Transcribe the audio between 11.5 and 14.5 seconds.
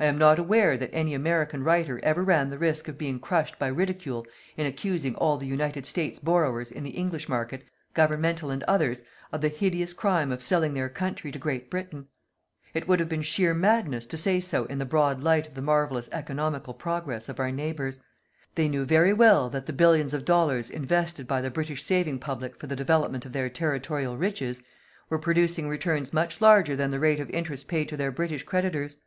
Britain. It would have been sheer madness to say